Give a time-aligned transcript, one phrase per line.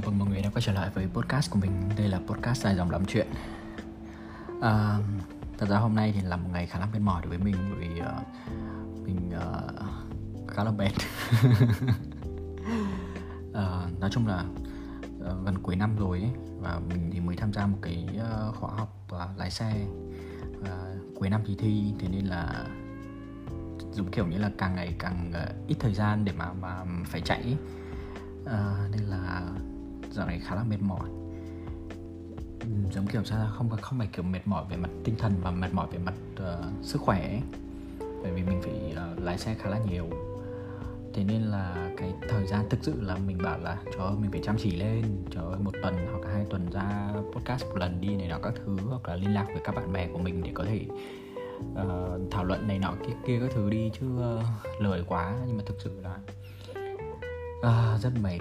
[0.00, 1.70] chào mừng mọi người đã quay trở lại với podcast của mình.
[1.96, 3.26] Đây là podcast dài dòng lắm chuyện.
[4.60, 4.98] À,
[5.58, 7.54] Thật ra hôm nay thì là một ngày khá là mệt mỏi đối với mình
[7.70, 8.06] Bởi vì uh,
[9.06, 10.90] mình uh, khá là mệt.
[13.50, 14.44] Uh, Nói chung là
[15.18, 16.30] uh, gần cuối năm rồi ấy,
[16.60, 19.86] Và mình thì mới tham gia một cái uh, khóa học uh, lái xe.
[20.60, 22.64] Uh, Cuối năm thì thi Thế nên là
[23.92, 27.20] dùng kiểu như là càng ngày càng uh, ít thời gian để mà mà phải
[27.20, 27.56] chạy
[28.44, 29.42] uh, nên là
[30.10, 31.08] dạo này khá là mệt mỏi.
[32.92, 35.74] Giống kiểu sao không không phải kiểu mệt mỏi về mặt tinh thần và mệt
[35.74, 37.42] mỏi về mặt uh, sức khỏe ấy.
[38.22, 40.10] bởi vì mình phải uh, lái xe khá là nhiều.
[41.14, 44.30] Thế nên là cái thời gian thực sự là mình bảo là trời ơi mình
[44.30, 48.00] phải chăm chỉ lên trời ơi một tuần hoặc hai tuần ra podcast một lần
[48.00, 50.42] đi này nọ các thứ hoặc là liên lạc với các bạn bè của mình
[50.42, 50.86] để có thể
[51.72, 54.44] uh, thảo luận này nọ kia kia các thứ đi chứ uh,
[54.80, 55.38] lười quá.
[55.46, 56.16] Nhưng mà thực sự là
[57.58, 58.38] uh, rất mệt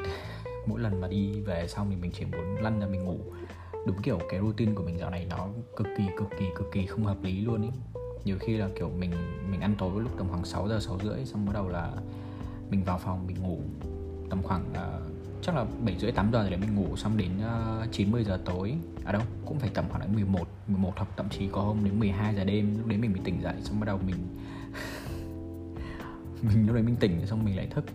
[0.68, 3.20] mỗi lần mà đi về xong thì mình chỉ muốn lăn ra mình ngủ.
[3.88, 6.86] Đúng kiểu cái routine của mình dạo này nó cực kỳ cực kỳ cực kỳ
[6.86, 7.70] không hợp lý luôn ý.
[8.26, 9.12] Nhiều khi là kiểu mình
[9.52, 11.92] mình ăn tối lúc tầm khoảng 6 giờ 6 rưỡi xong bắt đầu là
[12.70, 13.60] mình vào phòng mình ngủ
[14.30, 16.96] tầm khoảng uh, chắc là 7 rưỡi 8 giờ để mình ngủ.
[16.96, 18.74] Xong đến à, uh, 90 giờ tối
[19.06, 22.00] à đâu cũng phải tầm khoảng đến 11 11 hoặc thậm chí có hôm đến
[22.00, 24.16] 12 giờ đêm lúc đấy mình mới tỉnh dậy xong bắt đầu mình
[26.42, 27.86] mình lúc đấy mình tỉnh xong mình lại thức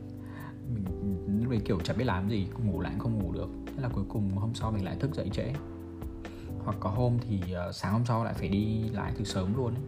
[1.52, 3.48] lúc kiểu chẳng biết làm gì ngủ lại cũng không ngủ được.
[3.66, 5.52] Thế là cuối cùng hôm sau mình lại thức dậy trễ.
[6.64, 9.74] Hoặc có hôm thì uh, sáng hôm sau lại phải đi lại từ sớm luôn
[9.74, 9.82] ấy.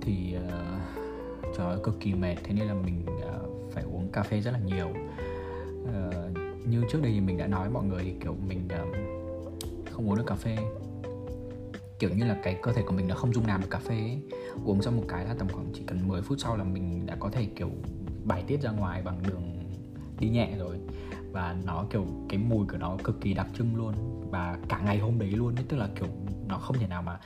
[0.00, 2.36] thì uh, trời ơi, cực kỳ mệt.
[2.44, 4.88] Thế nên là mình uh, phải uống cà phê rất là nhiều.
[5.82, 8.96] Uh, như trước đây thì mình đã nói mọi người thì kiểu mình uh,
[9.92, 10.56] không uống được cà phê.
[11.98, 13.94] Kiểu như là cái cơ thể của mình nó không dung nạp được cà phê
[13.94, 14.22] ấy.
[14.64, 17.16] uống xong một cái là tầm khoảng chỉ cần 10 phút sau là mình đã
[17.20, 17.70] có thể kiểu
[18.24, 19.53] bài tiết ra ngoài bằng đường
[20.18, 20.76] đi nhẹ rồi.
[21.32, 23.94] Và nó kiểu cái mùi của nó cực kỳ đặc trưng luôn.
[24.30, 26.08] Và cả ngày hôm đấy luôn ấy tức là kiểu
[26.48, 27.18] nó không thể nào mà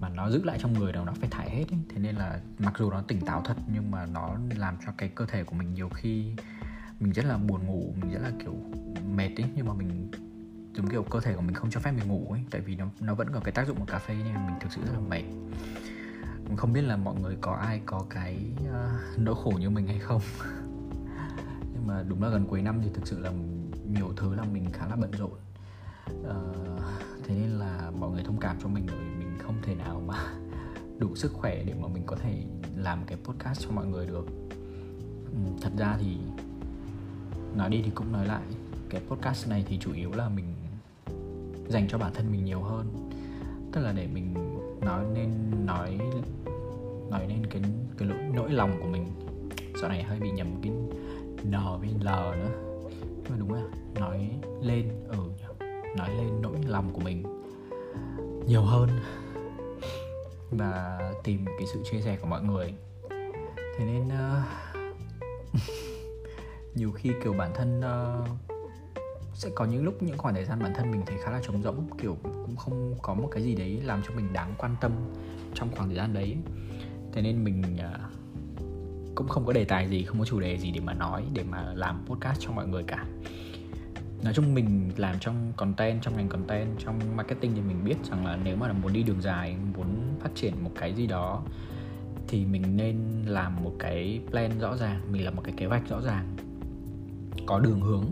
[0.00, 1.78] mà nó giữ lại trong người đâu nó phải thải hết ấy.
[1.88, 5.08] thế nên là mặc dù nó tỉnh táo thật nhưng mà nó làm cho cái
[5.08, 6.32] cơ thể của mình nhiều khi
[7.00, 8.54] mình rất là buồn ngủ mình rất là kiểu
[9.14, 9.50] mệt ấy.
[9.54, 10.10] Nhưng mà mình
[10.74, 12.40] giống kiểu cơ thể của mình không cho phép mình ngủ ấy.
[12.50, 14.72] Tại vì nó nó vẫn có cái tác dụng của cà phê nên mình thực
[14.72, 15.22] sự rất là mệt.
[16.56, 19.98] Không biết là mọi người có ai có cái uh, nỗi khổ như mình hay
[19.98, 20.20] không?
[21.78, 23.32] nhưng mà đúng là gần cuối năm thì thực sự là
[23.92, 25.32] nhiều thứ là mình khá là bận rộn.
[26.10, 26.82] Uh,
[27.24, 30.14] thế nên là mọi người thông cảm cho mình bởi mình không thể nào mà
[30.98, 32.42] đủ sức khỏe để mà mình có thể
[32.76, 34.26] làm cái podcast cho mọi người được.
[35.32, 36.16] Ừ, thật ra thì
[37.56, 38.42] nói đi thì cũng nói lại
[38.90, 40.54] cái podcast này thì chủ yếu là mình
[41.68, 43.10] dành cho bản thân mình nhiều hơn.
[43.72, 44.34] Tức là để mình
[44.80, 45.30] nói nên
[45.66, 45.98] nói
[47.10, 47.62] nói nên cái
[47.98, 49.06] cái nỗi, nỗi lòng của mình.
[49.80, 50.72] Sau này hơi bị nhầm cái
[51.44, 52.50] n với l nữa.
[53.22, 53.62] Nhưng mà đúng là
[53.94, 54.30] nói
[54.62, 55.18] lên ừ
[55.96, 57.22] nói lên nỗi lòng của mình
[58.46, 58.88] nhiều hơn
[60.50, 62.74] và tìm cái sự chia sẻ của mọi người.
[63.78, 64.44] Thế nên uh,
[66.74, 68.28] nhiều khi kiểu bản thân uh,
[69.34, 71.62] sẽ có những lúc những khoảng thời gian bản thân mình thấy khá là trống
[71.62, 74.92] rỗng kiểu cũng không có một cái gì đấy làm cho mình đáng quan tâm
[75.54, 76.36] trong khoảng thời gian đấy.
[77.12, 78.17] Thế nên mình uh,
[79.18, 81.44] cũng không có đề tài gì không có chủ đề gì để mà nói để
[81.50, 83.04] mà làm podcast cho mọi người cả.
[84.22, 88.26] Nói chung mình làm trong content trong ngành content trong marketing thì mình biết rằng
[88.26, 91.42] là nếu mà muốn đi đường dài muốn phát triển một cái gì đó
[92.28, 92.96] thì mình nên
[93.26, 96.36] làm một cái plan rõ ràng mình làm một cái kế hoạch rõ ràng
[97.46, 98.04] có đường hướng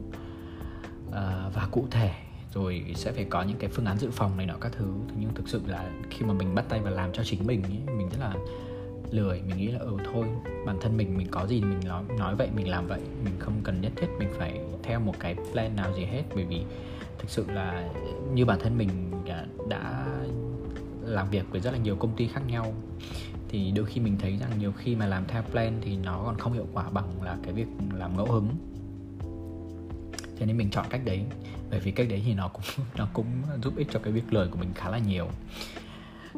[1.09, 2.15] uh, và cụ thể
[2.55, 4.87] rồi sẽ phải có những cái phương án dự phòng này nọ các thứ.
[5.21, 7.97] Nhưng thực sự là khi mà mình bắt tay vào làm cho chính mình ấy,
[7.97, 8.35] mình rất là
[9.11, 10.27] lười mình nghĩ là ừ thôi
[10.67, 13.61] bản thân mình mình có gì mình nói nói vậy mình làm vậy mình không
[13.65, 16.23] cần nhất thiết mình phải theo một cái plan nào gì hết.
[16.35, 16.63] Bởi vì
[17.19, 17.91] thực sự là
[18.35, 18.89] như bản thân mình
[19.27, 20.07] đã, đã
[21.03, 22.75] làm việc với rất là nhiều công ty khác nhau
[23.49, 26.39] thì đôi khi mình thấy rằng nhiều khi mà làm theo plan thì nó còn
[26.39, 28.49] không hiệu quả bằng là cái việc làm ngẫu hứng.
[30.39, 31.25] Cho nên mình chọn cách đấy
[31.71, 32.63] bởi vì cách đấy thì nó cũng
[32.97, 33.27] nó cũng
[33.63, 35.29] giúp ích cho cái việc lời của mình khá là nhiều.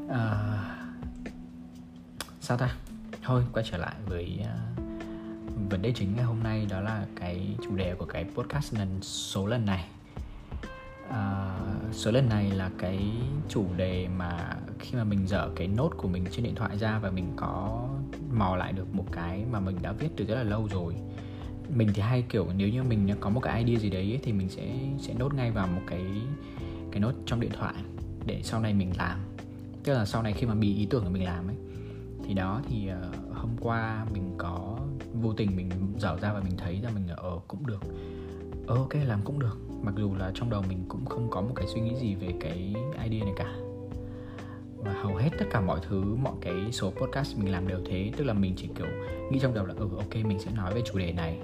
[0.09, 0.49] À,
[2.49, 2.77] sao ta?
[3.23, 7.57] Thôi quay trở lại với uh, vấn đề chính ngày hôm nay đó là cái
[7.65, 9.85] chủ đề của cái podcast lần số lần này.
[11.09, 13.11] Uh, số lần này là cái
[13.49, 16.99] chủ đề mà khi mà mình dở cái nốt của mình trên điện thoại ra
[16.99, 17.89] và mình có
[18.33, 20.95] mò lại được một cái mà mình đã viết từ rất là lâu rồi.
[21.69, 24.49] Mình thì hay kiểu nếu như mình có một cái idea gì đấy thì mình
[24.49, 26.05] sẽ sẽ nốt ngay vào một cái
[26.93, 27.75] cái nốt trong điện thoại
[28.27, 29.19] để sau này mình làm.
[29.85, 31.57] Tức là sau này khi mà bị ý tưởng của mình làm ấy
[32.29, 34.79] thì đó thì uh, hôm qua mình có
[35.15, 37.83] vô tình mình dở ra và mình thấy ra mình ở ờ, cũng được.
[38.67, 39.59] Ờ, ok làm cũng được.
[39.83, 42.29] Mặc dù là trong đầu mình cũng không có một cái suy nghĩ gì về
[42.41, 43.55] cái idea này cả.
[44.77, 48.13] Và hầu hết tất cả mọi thứ mọi cái số podcast mình làm đều thế.
[48.17, 48.87] Tức là mình chỉ kiểu
[49.31, 51.39] nghĩ trong đầu là ừ ok mình sẽ nói về chủ đề này.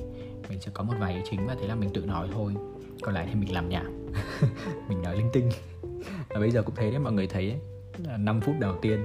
[0.49, 2.55] Mình sẽ có một vài ý chính và thế là mình tự nói thôi.
[3.03, 4.07] Còn lại thì mình làm nhảm
[4.89, 5.51] mình nói linh tinh.
[6.29, 9.05] Và bây giờ cũng thế đấy mọi người thấy ấy, 5 phút đầu tiên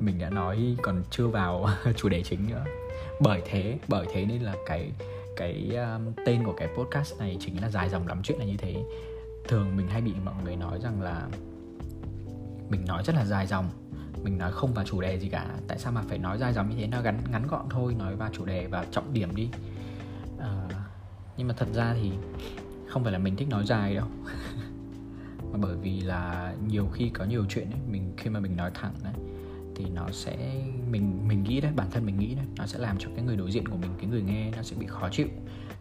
[0.00, 2.64] mình đã nói còn chưa vào chủ đề chính nữa.
[3.20, 4.92] Bởi thế bởi thế nên là cái
[5.36, 8.56] cái um, tên của cái podcast này chính là dài dòng lắm chuyện là như
[8.56, 8.76] thế.
[9.48, 11.28] Thường mình hay bị mọi người nói rằng là
[12.68, 13.70] mình nói rất là dài dòng
[14.22, 15.46] mình nói không vào chủ đề gì cả.
[15.68, 16.86] Tại sao mà phải nói dài dòng như thế?
[16.86, 19.48] Nó gắn ngắn gọn thôi nói vào chủ đề và trọng điểm đi.
[20.38, 20.68] À,
[21.36, 22.10] nhưng mà thật ra thì
[22.88, 24.06] không phải là mình thích nói dài đâu.
[25.52, 28.70] Mà bởi vì là nhiều khi có nhiều chuyện ấy mình khi mà mình nói
[28.74, 29.12] thẳng đấy
[29.84, 30.36] thì nó sẽ
[30.90, 33.36] mình mình nghĩ đấy bản thân mình nghĩ đấy nó sẽ làm cho cái người
[33.36, 35.26] đối diện của mình cái người nghe nó sẽ bị khó chịu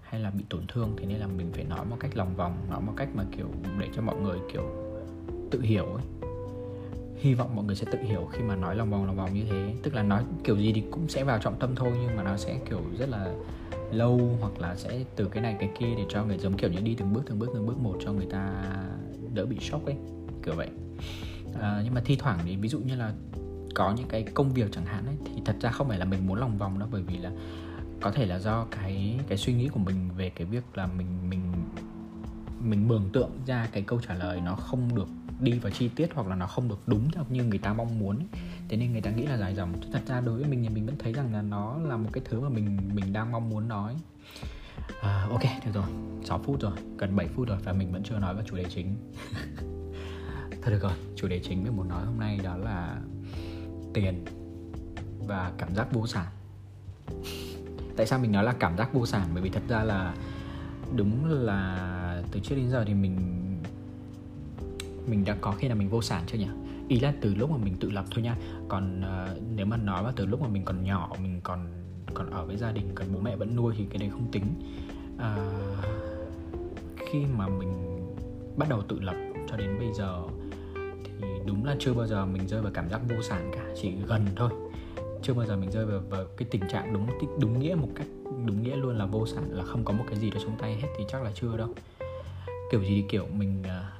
[0.02, 0.96] hay là bị tổn thương.
[0.98, 3.48] Thế nên là mình phải nói một cách lòng vòng nói một cách mà kiểu
[3.80, 4.64] để cho mọi người kiểu
[5.52, 6.04] tự hiểu ấy.
[7.18, 9.44] Hy vọng mọi người sẽ tự hiểu khi mà nói lòng vòng lòng vòng như
[9.50, 9.74] thế.
[9.84, 12.38] Tức là nói kiểu gì thì cũng sẽ vào trọng tâm thôi nhưng mà nó
[12.38, 13.34] sẽ kiểu rất là
[13.92, 16.80] lâu hoặc là sẽ từ cái này cái kia để cho người giống kiểu như
[16.82, 18.64] đi từng bước từng bước từng bước một cho người ta
[19.34, 19.96] đỡ bị sốc ấy
[20.44, 20.70] kiểu vậy.
[21.62, 23.14] À, nhưng mà thi thoảng thì ví dụ như là
[23.80, 26.28] có những cái công việc chẳng hạn ấy thì thật ra không phải là mình
[26.28, 27.32] muốn lòng vòng đâu bởi vì là
[28.02, 31.30] có thể là do cái cái suy nghĩ của mình về cái việc là mình
[31.30, 31.42] mình
[32.62, 35.08] mình mường tượng ra cái câu trả lời nó không được
[35.40, 38.00] đi vào chi tiết hoặc là nó không được đúng theo như người ta mong
[38.00, 38.28] muốn
[38.70, 39.74] thế nên người ta nghĩ là dài dòng.
[39.92, 42.24] Thật ra đối với mình thì mình vẫn thấy rằng là nó là một cái
[42.26, 43.96] thứ mà mình mình đang mong muốn nói.
[45.02, 45.86] À, ok được rồi.
[46.24, 48.66] 6 phút rồi gần 7 phút rồi và mình vẫn chưa nói vào chủ đề
[48.70, 48.96] chính.
[50.62, 52.98] Thôi được rồi chủ đề chính mình muốn nói hôm nay đó là
[53.94, 54.26] tiền
[55.28, 56.26] và cảm giác vô sản.
[57.98, 59.28] Tại sao mình nói là cảm giác vô sản?
[59.34, 60.14] Bởi vì thật ra là
[60.96, 63.16] đúng là từ trước đến giờ thì mình
[65.08, 66.48] mình đã có khi nào mình vô sản chưa nhỉ?
[66.88, 68.36] Ý là từ lúc mà mình tự lập thôi nha.
[68.68, 71.68] Còn uh, nếu mà nói là từ lúc mà mình còn nhỏ mình còn
[72.14, 74.44] còn ở với gia đình còn bố mẹ vẫn nuôi thì cái đấy không tính.
[75.16, 75.86] Uh,
[77.12, 78.00] khi mà mình
[78.58, 79.16] bắt đầu tự lập
[79.50, 80.24] cho đến bây giờ
[81.20, 83.92] thì đúng là chưa bao giờ mình rơi vào cảm giác vô sản cả chỉ
[84.08, 84.50] gần thôi.
[85.22, 87.08] Chưa bao giờ mình rơi vào, vào cái tình trạng đúng
[87.40, 88.08] đúng nghĩa một cách
[88.46, 90.76] đúng nghĩa luôn là vô sản là không có một cái gì đó trong tay
[90.76, 91.70] hết thì chắc là chưa đâu.
[92.72, 93.92] Kiểu gì thì kiểu mình à,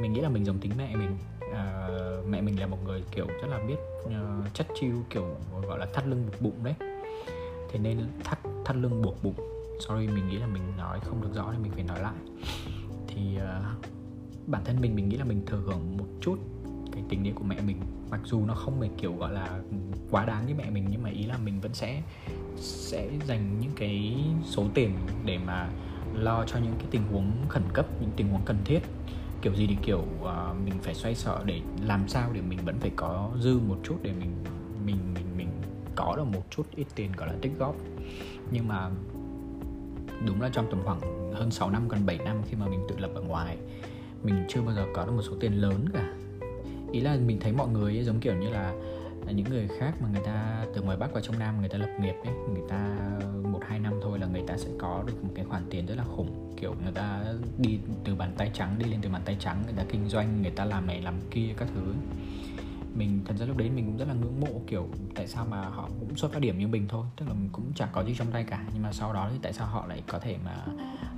[0.00, 1.18] mình nghĩ là mình giống tính mẹ mình.
[1.54, 1.88] À,
[2.28, 5.36] mẹ mình là một người kiểu rất là biết uh, chất chiêu kiểu
[5.68, 6.74] gọi là thắt lưng buộc bụng đấy.
[7.70, 9.34] Thế nên thắt thắt lưng buộc bụng
[9.80, 12.14] sorry mình nghĩ là mình nói không được rõ nên mình phải nói lại.
[13.06, 13.97] Thì uh,
[14.50, 16.38] bản thân mình mình nghĩ là mình thừa hưởng một chút
[16.92, 17.76] cái tình nghĩa của mẹ mình.
[18.10, 19.60] Mặc dù nó không phải kiểu gọi là
[20.10, 22.02] quá đáng như mẹ mình nhưng mà ý là mình vẫn sẽ
[22.56, 24.90] sẽ dành những cái số tiền
[25.24, 25.70] để mà
[26.14, 28.80] lo cho những cái tình huống khẩn cấp những tình huống cần thiết.
[29.42, 30.28] Kiểu gì thì kiểu uh,
[30.64, 33.98] mình phải xoay sở để làm sao để mình vẫn phải có dư một chút
[34.02, 34.30] để mình
[34.86, 35.48] mình mình mình
[35.96, 37.76] có được một chút ít tiền gọi là tích góp.
[38.50, 38.90] Nhưng mà
[40.26, 41.00] đúng là trong tầm khoảng
[41.34, 43.56] hơn 6 năm gần 7 năm khi mà mình tự lập ở ngoài
[44.22, 46.12] mình chưa bao giờ có được một số tiền lớn cả.
[46.92, 48.74] Ý là mình thấy mọi người ấy, giống kiểu như là
[49.30, 51.90] những người khác mà người ta từ ngoài bắc vào trong nam người ta lập
[52.00, 52.96] nghiệp ấy người ta
[53.52, 55.94] một hai năm thôi là người ta sẽ có được một cái khoản tiền rất
[55.94, 56.54] là khủng.
[56.60, 57.24] Kiểu người ta
[57.58, 60.42] đi từ bàn tay trắng đi lên từ bàn tay trắng người ta kinh doanh
[60.42, 61.94] người ta làm này làm kia các thứ
[62.94, 65.60] mình thật ra lúc đấy mình cũng rất là ngưỡng mộ kiểu tại sao mà
[65.60, 67.06] họ cũng xuất phát điểm như mình thôi.
[67.16, 68.64] Tức là mình cũng chẳng có gì trong tay cả.
[68.72, 70.64] Nhưng mà sau đó thì tại sao họ lại có thể mà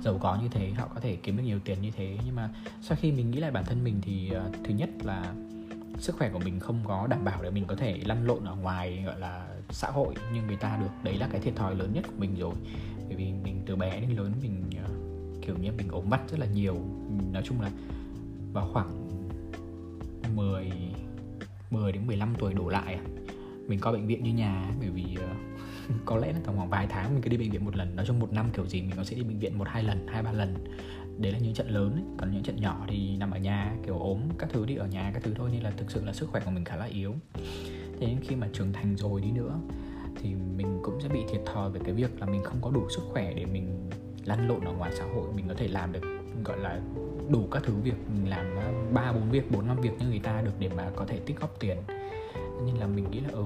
[0.01, 2.17] giàu có như thế họ có thể kiếm được nhiều tiền như thế?
[2.25, 2.49] Nhưng mà
[2.81, 5.33] sau khi mình nghĩ lại bản thân mình thì uh, thứ nhất là
[5.97, 8.55] sức khỏe của mình không có đảm bảo để mình có thể lăn lộn ở
[8.55, 10.91] ngoài gọi là xã hội như người ta được.
[11.03, 12.53] Đấy là cái thiệt thòi lớn nhất của mình rồi.
[13.07, 16.39] Bởi vì mình từ bé đến lớn mình uh, kiểu như mình ốm mắt rất
[16.39, 16.75] là nhiều.
[17.33, 17.71] Nói chung là
[18.53, 19.07] vào khoảng
[20.35, 20.71] 10
[21.71, 23.03] 10 đến 15 tuổi đổ lại à.
[23.67, 25.21] mình coi bệnh viện như nhà bởi vì uh,
[26.05, 28.05] có lẽ là tầm khoảng vài tháng mình cứ đi bệnh viện một lần nói
[28.05, 30.23] chung một năm kiểu gì mình cũng sẽ đi bệnh viện một hai lần hai
[30.23, 30.55] ba lần
[31.17, 32.03] đấy là những trận lớn ấy.
[32.17, 35.11] còn những trận nhỏ thì nằm ở nhà kiểu ốm các thứ đi ở nhà
[35.13, 37.15] các thứ thôi nên là thực sự là sức khỏe của mình khá là yếu
[37.99, 39.59] thế nên khi mà trưởng thành rồi đi nữa
[40.15, 42.89] thì mình cũng sẽ bị thiệt thòi về cái việc là mình không có đủ
[42.89, 43.89] sức khỏe để mình
[44.25, 46.03] lăn lộn ở ngoài xã hội mình có thể làm được
[46.43, 46.81] gọi là
[47.31, 48.55] đủ các thứ việc mình làm
[48.93, 51.39] ba bốn việc bốn năm việc như người ta được để mà có thể tích
[51.39, 51.77] góp tiền.
[52.65, 53.43] Nên là mình nghĩ là ừ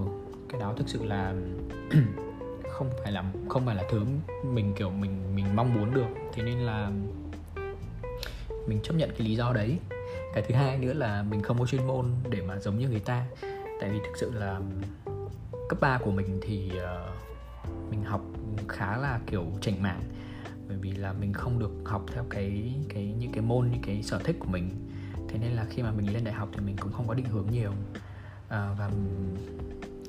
[0.50, 1.34] cái đó thực sự là
[2.70, 4.06] không phải là không phải là thứ
[4.44, 6.08] mình kiểu mình mình mong muốn được.
[6.34, 6.92] Thế nên là
[8.68, 9.80] mình chấp nhận cái lý do đấy.
[10.34, 13.00] Cái thứ hai nữa là mình không có chuyên môn để mà giống như người
[13.00, 13.26] ta.
[13.82, 14.60] Tại vì thực sự là
[15.70, 18.22] cấp 3 của mình thì uh, mình học
[18.68, 20.02] khá là kiểu chảnh mảng
[20.68, 24.04] bởi vì là mình không được học theo cái cái những cái môn những cái
[24.04, 24.70] sở thích của mình.
[25.30, 27.26] Thế nên là khi mà mình lên đại học thì mình cũng không có định
[27.26, 27.72] hướng nhiều.
[28.50, 28.92] À, và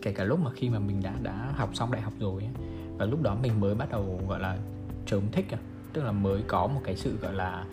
[0.03, 2.51] kể cả lúc mà khi mà mình đã đã học xong đại học rồi ấy,
[2.99, 4.59] và lúc đó mình mới bắt đầu gọi là
[5.07, 5.59] chớm thích à.
[5.93, 7.65] Tức là mới có một cái sự gọi là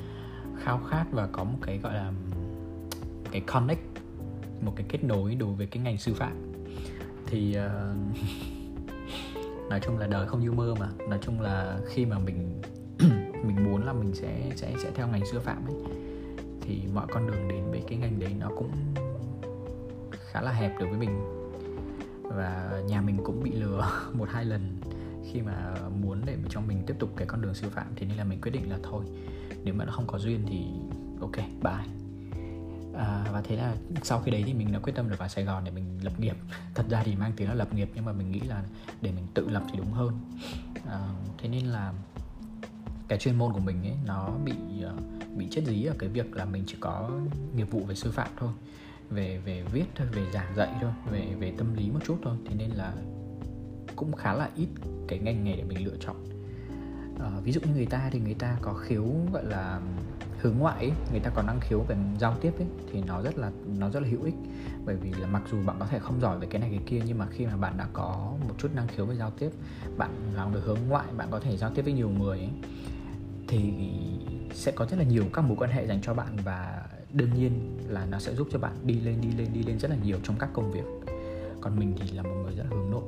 [0.60, 2.12] khao khát và có một cái gọi là
[3.32, 3.82] cái connect
[4.62, 6.54] một cái kết nối đối với cái ngành sư phạm.
[7.28, 7.64] Thì uh,
[9.70, 10.90] nói chung là đời không như mơ mà.
[11.10, 12.62] Nói chung là khi mà mình
[13.44, 15.76] mình muốn là mình sẽ sẽ sẽ theo ngành sư phạm ấy.
[16.62, 18.72] Thì mọi con đường đến với cái ngành đấy nó cũng
[20.32, 21.20] khá là hẹp đối với mình.
[22.24, 24.78] Và nhà mình cũng bị lừa một hai lần
[25.32, 27.88] khi mà muốn để cho mình tiếp tục cái con đường sư phạm.
[27.96, 29.06] Thì nên là mình quyết định là thôi
[29.64, 30.66] nếu mà nó không có duyên thì
[31.20, 32.04] ok bye.
[32.98, 35.44] À, và thế là sau khi đấy thì mình đã quyết tâm được vào Sài
[35.44, 36.36] Gòn để mình lập nghiệp.
[36.76, 38.64] Thật ra thì mang tiếng là lập nghiệp nhưng mà mình nghĩ là
[39.02, 40.14] để mình tự lập thì đúng hơn.
[40.88, 41.00] À,
[41.38, 41.94] thế nên là
[43.08, 44.94] cái chuyên môn của mình ấy nó bị ờ,
[45.36, 47.10] bị chết dí ở cái việc là mình chỉ có
[47.56, 48.50] nghiệp vụ về sư phạm thôi
[49.10, 52.38] về về viết thôi về giảng dạy thôi về về tâm lý một chút thôi.
[52.50, 52.94] Thế nên là
[53.96, 54.68] cũng khá là ít
[55.08, 56.16] cái ngành nghề để mình lựa chọn.
[57.20, 59.82] À, ví dụ như người ta thì người ta có khiếu gọi là
[60.42, 63.38] hướng ngoại ấy, người ta có năng khiếu về giao tiếp ấy thì nó rất
[63.38, 64.36] là nó rất là hữu ích.
[64.86, 67.02] Bởi vì là mặc dù bạn có thể không giỏi về cái này cái kia
[67.06, 69.50] nhưng mà khi mà bạn đã có một chút năng khiếu về giao tiếp
[69.98, 72.50] bạn làm được hướng ngoại bạn có thể giao tiếp với nhiều người ấy,
[73.54, 73.74] thì
[74.54, 77.78] sẽ có rất là nhiều các mối quan hệ dành cho bạn và đương nhiên
[77.88, 80.18] là nó sẽ giúp cho bạn đi lên đi lên đi lên rất là nhiều
[80.24, 80.86] trong các công việc.
[81.62, 83.04] Còn mình thì là một người rất là hướng nội.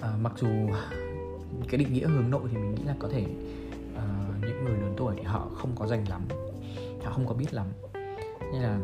[0.00, 0.48] À, mặc dù
[1.68, 4.94] cái định nghĩa hướng nội thì mình nghĩ là có thể uh, những người lớn
[4.96, 6.22] tuổi thì họ không có dành lắm
[7.04, 7.66] họ không có biết lắm.
[8.52, 8.78] Nên là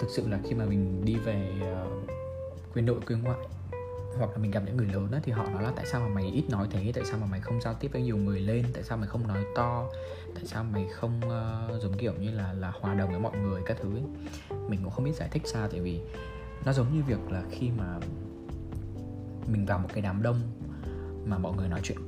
[0.00, 3.38] thực sự là khi mà mình đi về à, uh, quê nội quê ngoại
[4.18, 6.08] hoặc là mình gặp những người lớn đó, thì họ nói là tại sao mà
[6.14, 6.92] mày ít nói thế?
[6.94, 8.66] Tại sao mà mày không giao tiếp với nhiều người lên?
[8.74, 9.88] Tại sao mày không nói to?
[10.34, 13.62] Tại sao mày không uh, giống kiểu như là là hòa đồng với mọi người?
[13.66, 14.04] Các thứ ấy.
[14.68, 16.00] mình cũng không biết giải thích sao tại vì
[16.64, 17.98] nó giống như việc là khi mà
[19.46, 20.40] mình vào một cái đám đông
[21.26, 21.98] mà mọi người nói chuyện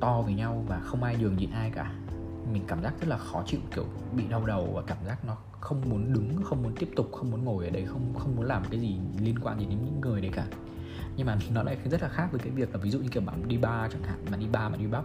[0.00, 1.92] to với nhau và không ai nhường nhịn ai cả
[2.52, 3.84] mình cảm giác rất là khó chịu kiểu
[4.16, 7.30] bị đau đầu và cảm giác nó không muốn đứng không muốn tiếp tục không
[7.30, 10.00] muốn ngồi ở đấy không không muốn làm cái gì liên quan gì đến những
[10.00, 10.46] người đấy cả
[11.16, 13.22] nhưng mà nó lại rất là khác với cái việc là ví dụ như kiểu
[13.22, 15.04] bạn đi bar chẳng hạn bạn đi bar bạn đi bắp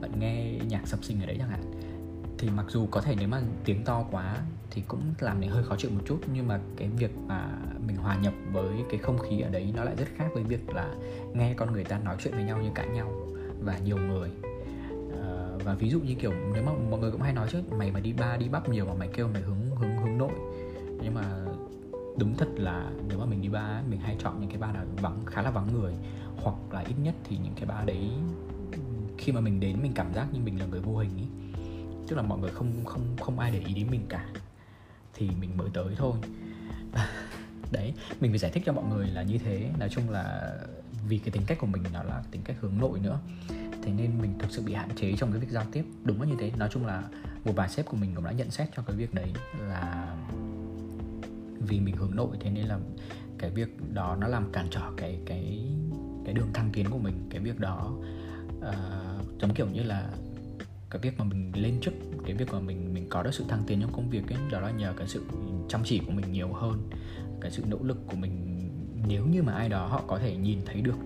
[0.00, 1.60] bạn nghe nhạc sập sinh ở đấy chẳng hạn,
[2.38, 4.36] thì mặc dù có thể nếu mà tiếng to quá
[4.70, 7.48] thì cũng làm mình hơi khó chịu một chút, nhưng mà cái việc mà
[7.86, 10.70] mình hòa nhập với cái không khí ở đấy nó lại rất khác với việc
[10.74, 10.94] là
[11.34, 13.12] nghe con người ta nói chuyện với nhau như cãi nhau
[13.60, 14.30] và nhiều người.
[15.12, 17.90] Ờ, và ví dụ như kiểu nếu mà mọi người cũng hay nói chứ, mày
[17.90, 19.96] mà đi ba đi bắp nhiều mà mày kêu mày hướng hướng
[22.20, 24.84] đúng thật là nếu mà mình đi ba mình hay chọn những cái ba nào
[24.96, 25.94] vắng, khá là vắng người,
[26.36, 28.10] hoặc là ít nhất thì những cái ba đấy,
[29.18, 31.50] khi mà mình đến mình cảm giác như mình là người vô hình ý
[32.10, 34.26] tức là mọi người không không không ai để ý đến mình cả.
[35.14, 36.12] Thì mình mới tới thôi.
[37.72, 39.70] Đấy, mình phải giải thích cho mọi người là như thế.
[39.78, 40.54] Nói chung là
[41.08, 43.20] vì cái tính cách của mình nó là tính cách hướng nội nữa.
[43.82, 45.84] Thế nên mình thực sự bị hạn chế trong cái việc giao tiếp.
[46.04, 46.52] Đúng là như thế.
[46.56, 47.02] Nói chung là
[47.44, 50.16] một vài sếp của mình cũng đã nhận xét cho cái việc đấy là
[51.60, 52.78] vì mình hướng nội thế nên là
[53.38, 55.66] cái việc đó nó làm cản trở cái cái
[56.24, 57.14] cái đường thăng tiến của mình.
[57.30, 57.92] Cái việc đó
[58.58, 60.10] uh, giống kiểu như là
[60.90, 63.62] cái việc mà mình lên chức cái việc mà mình mình có được sự thăng
[63.66, 65.24] tiến trong công việc ấy đó là nhờ cái sự
[65.68, 66.90] chăm chỉ của mình nhiều hơn
[67.40, 68.56] cái sự nỗ lực của mình.
[69.08, 70.96] Nếu như mà ai đó họ có thể nhìn thấy được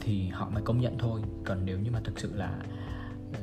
[0.00, 1.20] thì họ mới công nhận thôi.
[1.44, 2.58] Còn nếu như mà thực sự là
[3.30, 3.36] uh,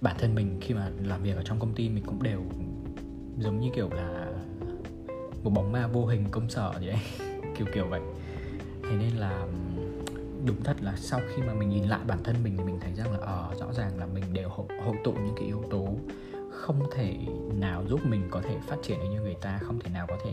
[0.00, 2.42] bản thân mình khi mà làm việc ở trong công ty mình cũng đều
[3.38, 4.31] giống như kiểu là
[5.42, 6.96] một bóng ma vô hình công sở vậy
[7.56, 8.00] kiểu kiểu vậy.
[8.82, 9.46] Thế nên là
[10.46, 12.92] đúng thật là sau khi mà mình nhìn lại bản thân mình thì mình thấy
[12.94, 15.64] rằng là ờ uh, rõ ràng là mình đều hội, hội tụ những cái yếu
[15.70, 15.88] tố
[16.50, 17.16] không thể
[17.54, 20.16] nào giúp mình có thể phát triển được như người ta không thể nào có
[20.24, 20.32] thể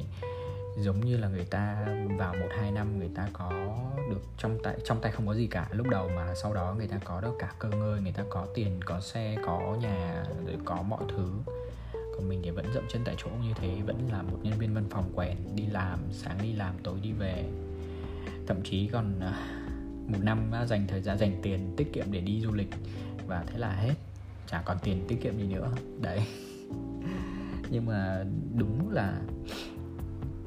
[0.77, 1.85] giống như là người ta
[2.17, 3.51] vào một hai năm người ta có
[4.09, 5.67] được trong tay trong tay không có gì cả.
[5.71, 8.47] Lúc đầu mà sau đó người ta có được cả cơ ngơi người ta có
[8.53, 11.31] tiền có xe có nhà rồi có mọi thứ
[12.19, 14.73] còn mình thì vẫn dậm chân tại chỗ như thế, vẫn là một nhân viên
[14.73, 17.45] văn phòng quèn đi làm, sáng đi làm, tối đi về.
[18.47, 19.33] Thậm chí còn à,
[20.07, 22.69] một năm dành thời gian, dành tiền tiết kiệm để đi du lịch,
[23.27, 23.93] và thế là hết.
[24.47, 25.71] Chả còn tiền tiết kiệm gì nữa.
[26.01, 26.21] Đấy.
[27.69, 28.23] Nhưng mà
[28.57, 29.21] đúng là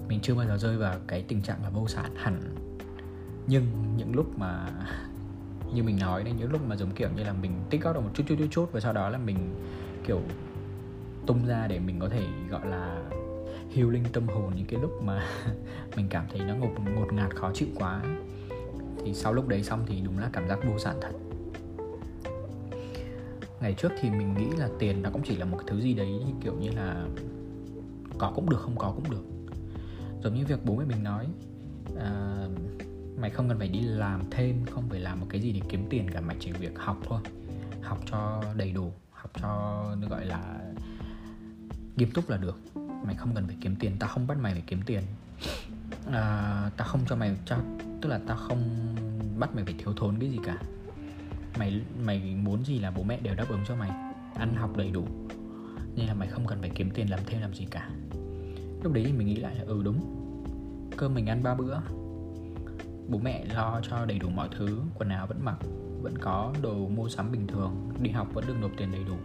[0.08, 2.56] mình chưa bao giờ rơi vào cái tình trạng là vô sản hẳn.
[3.46, 4.68] Nhưng những lúc mà,
[5.74, 8.00] như mình nói đấy, những lúc mà giống kiểu như là mình tích góp được
[8.00, 9.54] một chút chút chút chút, và sau đó là mình,
[10.06, 10.20] kiểu
[11.26, 13.02] tung ra để mình có thể gọi là
[13.74, 15.26] healing tâm hồn những cái lúc mà
[15.96, 18.02] mình cảm thấy nó ngột ngột ngạt khó chịu quá.
[19.04, 21.12] Thì sau lúc đấy xong thì đúng là cảm giác vô sản thật.
[23.60, 26.20] Ngày trước thì mình nghĩ là tiền nó cũng chỉ là một thứ gì đấy
[26.40, 27.06] kiểu như là
[28.18, 29.24] có cũng được không có cũng được.
[30.22, 31.26] Giống như việc bố mẹ mình nói
[31.98, 32.46] à,
[33.20, 35.86] mày không cần phải đi làm thêm không phải làm một cái gì để kiếm
[35.90, 37.20] tiền cả mày chỉ việc học thôi.
[37.82, 40.71] Học cho đầy đủ học cho gọi là
[41.96, 42.60] nghiêm túc là được.
[43.04, 43.92] Mày không cần phải kiếm tiền.
[43.98, 45.02] Tao không bắt mày phải kiếm tiền.
[46.12, 47.56] À, tao không cho mày cho
[48.00, 48.62] tức là tao không
[49.38, 50.58] bắt mày phải thiếu thốn cái gì cả.
[51.58, 53.90] Mày mày muốn gì là bố mẹ đều đáp ứng cho mày.
[54.34, 55.06] Ăn học đầy đủ.
[55.96, 57.90] Nên là mày không cần phải kiếm tiền làm thêm làm gì cả.
[58.82, 60.00] Lúc đấy thì mình nghĩ lại là ừ đúng.
[60.96, 61.78] Cơm mình ăn ba bữa.
[63.08, 64.82] Bố mẹ lo cho đầy đủ mọi thứ.
[64.94, 65.56] Quần áo vẫn mặc
[66.02, 67.90] vẫn có đồ mua sắm bình thường.
[68.00, 69.16] Đi học vẫn được nộp tiền đầy đủ.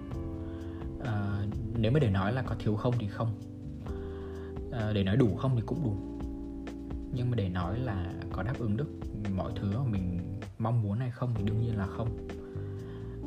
[1.06, 1.42] À,
[1.78, 3.32] nếu mà để nói là có thiếu không thì không.
[4.72, 5.96] À, để nói đủ không thì cũng đủ.
[7.14, 8.90] Nhưng mà để nói là có đáp ứng được
[9.36, 10.20] mọi thứ mà mình
[10.58, 12.28] mong muốn hay không thì đương nhiên là không.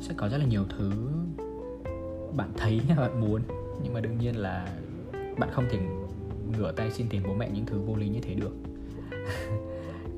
[0.01, 0.91] Sẽ có rất là nhiều thứ
[2.35, 3.41] bạn thấy bạn muốn.
[3.83, 4.67] Nhưng mà đương nhiên là
[5.39, 5.79] bạn không thể
[6.57, 8.55] ngửa tay xin tiền bố mẹ những thứ vô lý như thế được.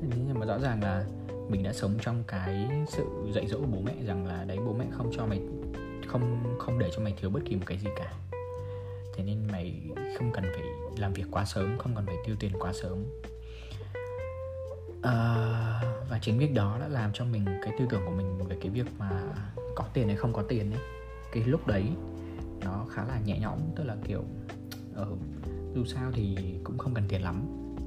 [0.02, 1.04] Nhưng mà rõ ràng là
[1.48, 4.72] mình đã sống trong cái sự dạy dỗ của bố mẹ rằng là đấy bố
[4.78, 5.40] mẹ không cho mày
[6.14, 8.12] không không để cho mày thiếu bất kỳ một cái gì cả.
[9.16, 9.82] Thế nên mày
[10.18, 10.62] không cần phải
[10.98, 13.04] làm việc quá sớm không cần phải tiêu tiền quá sớm.
[15.02, 15.14] À,
[16.10, 18.70] và chính việc đó đã làm cho mình cái tư tưởng của mình về cái
[18.70, 19.22] việc mà
[19.74, 20.80] có tiền hay không có tiền ấy
[21.32, 21.84] cái lúc đấy
[22.64, 23.58] nó khá là nhẹ nhõm.
[23.76, 24.24] Tức là kiểu
[24.94, 25.16] ở ờ,
[25.74, 27.42] dù sao thì cũng không cần tiền lắm.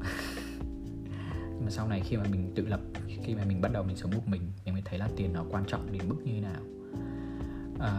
[1.40, 2.80] Nhưng mà sau này khi mà mình tự lập
[3.24, 5.46] khi mà mình bắt đầu mình sống một mình mình mới thấy là tiền nó
[5.52, 6.77] quan trọng đến mức như thế nào
[7.80, 7.92] à,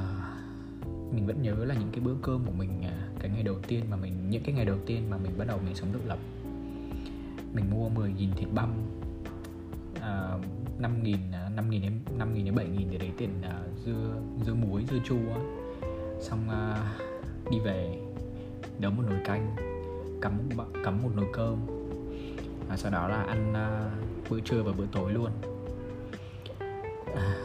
[1.13, 3.85] mình vẫn nhớ là những cái bữa cơm của mình à, cái ngày đầu tiên
[3.91, 6.19] mà mình những cái ngày đầu tiên mà mình bắt đầu mình sống tự lập.
[7.55, 8.73] Mình mua 10 nghìn thịt băm
[10.01, 10.39] à,
[10.79, 13.63] 5 nghìn à, 5 nghìn đến 5 nghìn đến 7 nghìn để lấy tiền à,
[13.85, 14.15] dưa
[14.47, 15.35] dưa muối dưa chua.
[16.21, 16.93] Xong à,
[17.51, 17.99] đi về
[18.79, 19.57] nấu một nồi canh
[20.21, 20.33] cắm
[20.85, 21.57] cắm một nồi cơm
[22.69, 23.91] và sau đó là ăn à,
[24.31, 25.31] bữa trưa và bữa tối luôn.
[27.15, 27.37] À,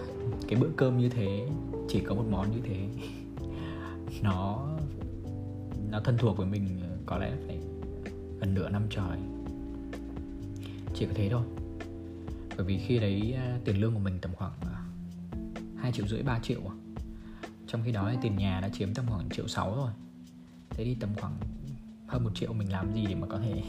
[0.47, 1.47] cái bữa cơm như thế
[1.93, 2.87] chỉ có một món như thế.
[4.21, 4.67] Nó
[5.89, 7.57] nó thân thuộc với mình ờ, có lẽ phải
[8.39, 9.17] gần nửa năm trời.
[10.95, 11.43] Chỉ có thế thôi.
[12.57, 14.83] Bởi vì khi đấy ờ, tiền lương của mình tầm khoảng à,
[15.77, 16.75] hai triệu rưỡi 3 triệu à.
[17.67, 19.91] trong khi đó tiền nhà đã chiếm tầm khoảng triệu sáu rồi.
[20.69, 21.37] Thế đi tầm khoảng
[22.07, 23.63] hơn một triệu mình làm gì để mà có thể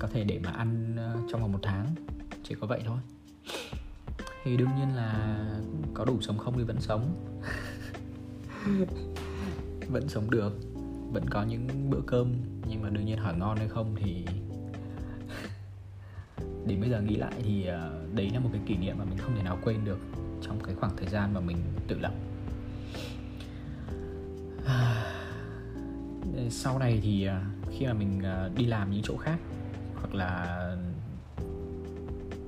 [0.00, 0.96] có thể để mà ăn
[1.30, 1.94] trong vòng một tháng.
[2.42, 2.98] Chỉ có vậy thôi
[4.44, 5.38] thì đương nhiên là
[5.94, 7.14] có đủ sống không thì vẫn sống.
[9.88, 10.52] Vẫn sống được
[11.12, 12.32] vẫn có những bữa cơm
[12.68, 14.24] nhưng mà đương nhiên hỏi ngon hay không thì
[16.66, 19.18] đến bây giờ nghĩ lại thì uh, đấy là một cái kỷ niệm mà mình
[19.18, 19.98] không thể nào quên được
[20.42, 21.56] trong cái khoảng thời gian mà mình
[21.88, 22.12] tự lập.
[26.50, 27.32] Sau này thì uh,
[27.72, 28.22] khi mà mình
[28.56, 29.38] đi làm những chỗ khác
[29.94, 30.58] hoặc là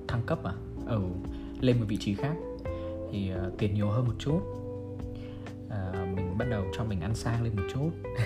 [0.09, 0.53] thăng cấp à?
[0.87, 1.01] Ừ,
[1.61, 2.35] lên một vị trí khác.
[3.13, 4.41] Thì uh, tiền nhiều hơn một chút.
[5.67, 7.91] Uh, mình bắt đầu cho mình ăn sang lên một chút.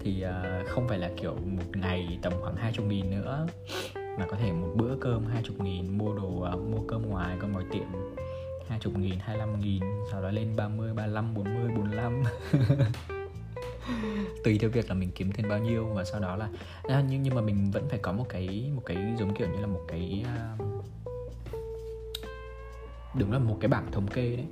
[0.00, 3.46] Thì uh, không phải là kiểu một ngày tầm khoảng hai chục nghìn nữa
[3.94, 7.36] mà có thể một bữa cơm hai chục nghìn mua đồ uh, mua cơm ngoài
[7.40, 7.86] cơm ngoài tiệm
[8.68, 12.22] hai chục nghìn hai mươi nghìn sau đó lên 30, 35, 40, 45
[14.44, 16.48] tùy theo việc là mình kiếm tiền bao nhiêu và sau đó là
[16.82, 19.60] à, nhưng nhưng mà mình vẫn phải có một cái một cái giống kiểu như
[19.60, 20.24] là một cái
[20.60, 20.67] uh,
[23.18, 24.46] đúng là một cái bảng thống kê đấy.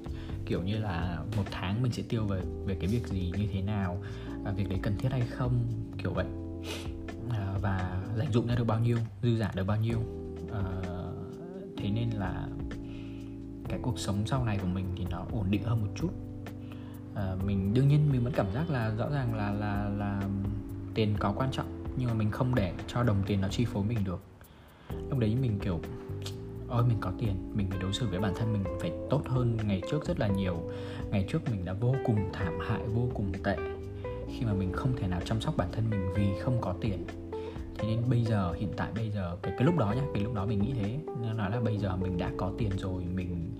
[0.47, 3.63] Kiểu như là một tháng mình sẽ tiêu về về cái việc gì như thế
[3.63, 4.03] nào
[4.45, 5.53] và việc đấy cần thiết hay không
[5.99, 6.27] kiểu vậy.
[7.31, 9.99] À, và dành dụng ra được bao nhiêu dư giả được bao nhiêu.
[10.53, 10.63] À,
[11.77, 12.49] thế nên là
[13.69, 16.11] cái cuộc sống sau này của mình thì nó ổn định hơn một chút.
[17.15, 20.23] À, mình đương nhiên mình vẫn cảm giác là rõ ràng là là là
[20.95, 23.85] tiền có quan trọng nhưng mà mình không để cho đồng tiền nó chi phối
[23.85, 24.23] mình được.
[25.11, 25.81] Lúc đấy mình kiểu
[26.69, 29.59] ôi, mình có tiền, mình phải đối xử với bản thân mình phải tốt hơn
[29.67, 30.71] ngày trước rất là nhiều.
[31.11, 33.57] Ngày trước mình đã vô cùng thảm hại, vô cùng tệ.
[34.29, 37.05] Khi mà mình không thể nào chăm sóc bản thân mình vì không có tiền.
[37.79, 40.35] Thế nên bây giờ, hiện tại bây giờ, cái cái lúc đó nhá, cái lúc
[40.35, 40.99] đó mình nghĩ thế.
[41.23, 43.51] Nên nói là bây giờ mình đã có tiền rồi, mình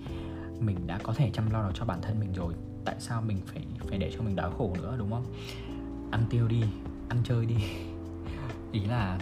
[0.59, 2.53] mình đã có thể chăm lo được cho bản thân mình rồi.
[2.85, 5.25] Tại sao mình phải phải để cho mình đói khổ nữa, đúng không?
[6.11, 6.63] Ăn tiêu đi,
[7.09, 7.55] ăn chơi đi.
[8.71, 9.19] Ý là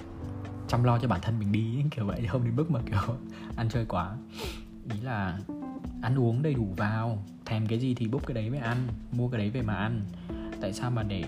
[0.68, 3.16] chăm lo cho bản thân mình đi kiểu vậy không đến mức mà kiểu
[3.56, 4.18] ăn chơi quá.
[4.94, 5.40] Ý là
[6.02, 8.78] ăn uống đầy đủ vào thèm cái gì thì bốc cái đấy về ăn
[9.12, 10.02] mua cái đấy về mà ăn.
[10.62, 11.24] Tại sao mà để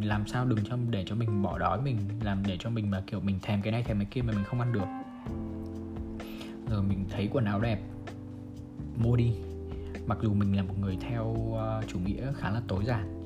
[0.00, 3.02] làm sao đừng cho để cho mình bỏ đói mình làm để cho mình mà
[3.06, 4.88] kiểu mình thèm cái này thèm cái kia mà mình không ăn được.
[6.70, 7.80] Rồi mình thấy quần áo đẹp
[8.96, 9.32] mua đi.
[10.06, 13.24] Mặc dù mình là một người theo uh, chủ nghĩa khá là tối giản.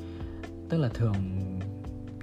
[0.69, 1.15] Tức là thường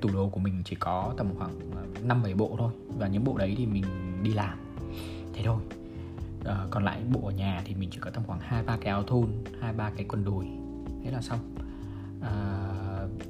[0.02, 1.73] tủ đồ của mình chỉ có tầm khoảng
[2.04, 2.72] năm bảy bộ thôi.
[2.98, 3.84] Và những bộ đấy thì mình
[4.24, 4.58] đi làm.
[5.34, 5.62] Thế thôi.
[6.46, 8.90] À, còn lại bộ ở nhà thì mình chỉ có tầm khoảng hai ba cái
[8.90, 9.28] áo thun
[9.60, 10.46] hai ba cái quần đùi.
[11.04, 11.40] Thế là xong.
[12.22, 12.34] À,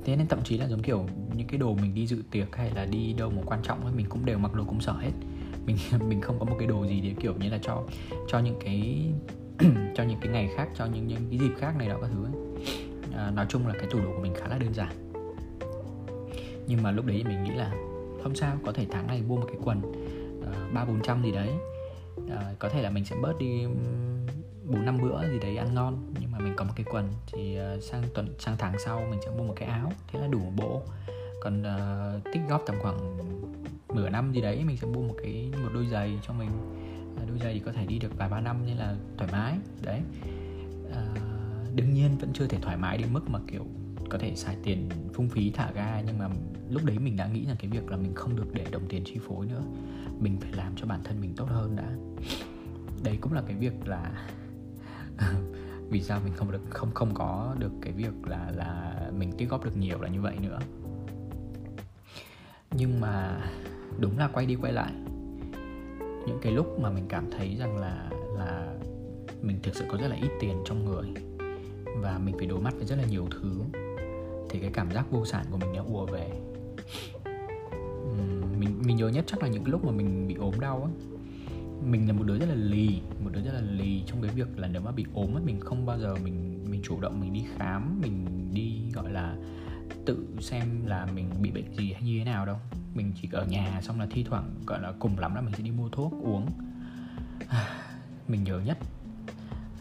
[0.06, 2.71] thế nên thậm chí là giống kiểu những cái đồ mình đi dự tiệc hay
[2.76, 5.12] là đi đâu một quan trọng ấy mình cũng đều mặc đồ công sở hết.
[5.65, 7.84] Mình mình không có một cái đồ gì để kiểu như là cho
[8.28, 9.12] cho những cái
[9.95, 12.26] cho những cái ngày khác cho những những cái dịp khác này đó các thứ
[12.26, 12.34] ấy.
[13.15, 15.12] À, nói chung là cái tủ đồ của mình khá là đơn giản.
[16.67, 17.73] Nhưng mà lúc đấy mình nghĩ là
[18.23, 19.81] không sao có thể tháng này mua một cái quần
[20.45, 21.49] ờ, ba bốn trăm gì đấy.
[22.29, 23.65] À, có thể là mình sẽ bớt đi
[24.65, 26.13] bốn năm bữa gì đấy ăn ngon.
[26.19, 29.19] Nhưng mà mình có một cái quần thì uh, sang tuần sang tháng sau mình
[29.25, 30.81] sẽ mua một cái áo thế là đủ một bộ.
[31.41, 33.17] Còn uh, tích góp tầm khoảng
[33.95, 36.49] nửa năm gì đấy mình sẽ mua một cái một đôi giày cho mình.
[37.27, 40.01] Đôi giày thì có thể đi được vài ba năm nên là thoải mái đấy.
[40.93, 41.05] À,
[41.75, 43.65] đương nhiên vẫn chưa thể thoải mái đến mức mà kiểu
[44.09, 46.29] có thể xài tiền phung phí thả ga, nhưng mà
[46.69, 49.03] lúc đấy mình đã nghĩ rằng cái việc là mình không được để đồng tiền
[49.05, 49.61] chi phối nữa.
[50.19, 51.95] Mình phải làm cho bản thân mình tốt hơn đã.
[53.03, 54.27] Đấy cũng là cái việc là
[55.89, 59.49] vì sao mình không được, không không có được cái việc là là mình tích
[59.49, 60.59] góp được nhiều là như vậy nữa.
[62.71, 63.41] Nhưng mà
[63.99, 64.93] đúng là quay đi quay lại.
[66.27, 68.73] Những cái lúc mà mình cảm thấy rằng là là
[69.41, 71.13] mình thực sự có rất là ít tiền trong người
[72.01, 73.61] và mình phải đối mặt với rất là nhiều thứ
[74.49, 76.29] thì cái cảm giác vô sản của mình nó ùa về.
[78.60, 80.91] Mình mình nhớ nhất chắc là những cái lúc mà mình bị ốm đau á.
[81.86, 84.60] Mình là một đứa rất là lì, một đứa rất là lì trong cái việc
[84.60, 87.34] là nếu mà bị ốm ấy mình không bao giờ mình mình chủ động mình
[87.34, 89.36] đi khám, mình đi, gọi là,
[90.06, 92.58] tự xem là mình bị bệnh gì hay như thế nào đâu.
[92.95, 95.63] Mình chỉ ở nhà xong là thi thoảng, gọi là, cùng lắm là mình sẽ
[95.63, 96.49] đi mua thuốc, uống.
[98.27, 98.77] Mình nhớ nhất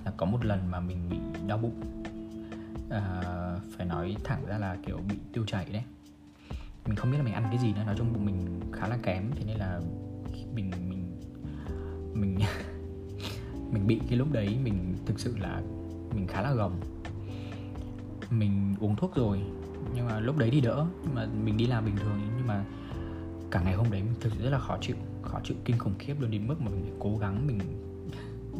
[0.05, 2.01] là có một lần mà mình bị đau bụng
[2.92, 5.83] à, phải nói thẳng ra là kiểu bị tiêu chảy đấy.
[6.87, 8.98] Mình không biết là mình ăn cái gì nữa nói chung bụng mình khá là
[9.02, 9.81] kém thế nên là
[10.55, 11.18] mình mình
[12.14, 12.38] mình
[13.72, 15.62] mình bị cái lúc đấy mình thực sự là
[16.14, 16.81] mình khá là gồng.
[18.31, 19.42] Mình uống thuốc rồi
[19.94, 22.64] nhưng mà lúc đấy thì đỡ nhưng mà mình đi làm bình thường nhưng mà
[23.50, 25.94] cả ngày hôm đấy mình thực sự rất là khó chịu khó chịu kinh khủng
[25.98, 27.59] khiếp luôn đến mức mà mình cố gắng mình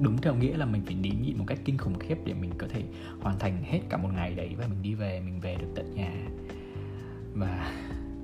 [0.03, 2.51] đúng theo nghĩa là mình phải nín nhịn một cách kinh khủng khiếp để mình
[2.59, 2.83] có thể
[3.21, 5.95] hoàn thành hết cả một ngày đấy và mình đi về mình về được tận
[5.95, 6.12] nhà.
[7.35, 7.73] Và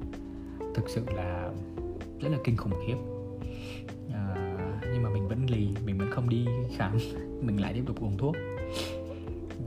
[0.74, 1.50] thực sự là
[2.20, 2.96] rất là kinh khủng khiếp.
[4.12, 4.34] À,
[4.92, 6.98] nhưng mà mình vẫn lì mình vẫn không đi khám
[7.40, 8.36] mình lại tiếp tục uống thuốc.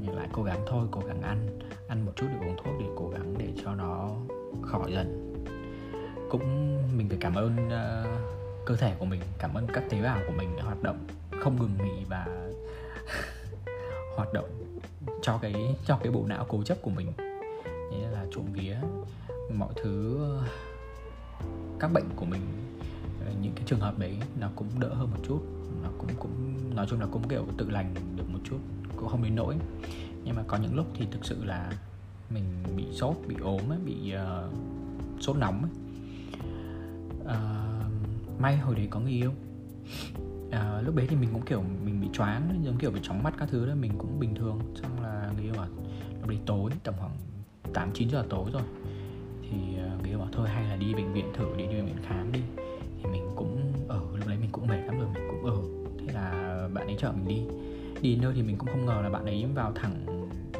[0.01, 2.85] Mình lại cố gắng thôi cố gắng ăn ăn một chút để uống thuốc để
[2.95, 4.09] cố gắng để cho nó
[4.61, 5.33] khỏi dần.
[6.29, 10.19] Cũng mình phải cảm ơn uh, cơ thể của mình cảm ơn các tế bào
[10.27, 11.07] của mình đã hoạt động
[11.41, 12.25] không ngừng nghỉ và
[14.15, 14.49] hoạt động
[15.21, 17.13] cho cái cho cái bộ não cố chấp của mình.
[17.91, 18.77] Nghĩa là trộm vía
[19.53, 20.19] mọi thứ
[21.79, 22.41] các bệnh của mình
[23.41, 25.39] những cái trường hợp đấy nó cũng đỡ hơn một chút.
[25.83, 28.57] Nó cũng cũng nói chung là cũng kiểu tự lành được một chút
[28.95, 29.55] cũng không đến nỗi.
[30.23, 31.71] Nhưng mà có những lúc thì thực sự là
[32.29, 32.43] mình
[32.75, 34.53] bị sốt bị ốm ấy, bị uh,
[35.21, 35.71] sốt nóng ấy.
[37.21, 39.31] Uh, may hồi đấy có người yêu
[40.51, 43.33] à, lúc đấy thì mình cũng kiểu mình bị choáng giống kiểu bị chóng mắt
[43.37, 44.59] các thứ đó mình cũng bình thường.
[44.81, 45.67] Xong là người yêu bảo
[46.19, 47.11] lúc đấy tối tầm khoảng
[47.73, 48.63] 8 9 giờ tối rồi.
[49.41, 51.85] Thì à, người yêu bảo thôi hay là đi bệnh viện thử đi đi bệnh
[51.85, 52.39] viện khám đi.
[52.97, 55.57] Thì mình cũng ở lúc đấy mình cũng mệt lắm rồi mình cũng ở.
[55.99, 57.41] Thế là bạn ấy chở mình đi.
[58.01, 60.05] Đi nơi thì mình cũng không ngờ là bạn ấy vào thẳng